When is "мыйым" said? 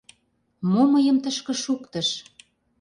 0.93-1.17